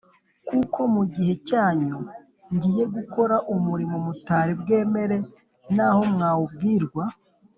[0.47, 1.97] kuko mu gihe cyanyu
[2.53, 5.17] ngiye gukora umurimo mutari bwemere
[5.75, 7.03] naho mwawubwirwa